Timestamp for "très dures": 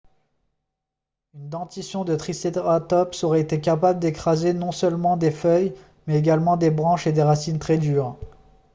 7.59-8.17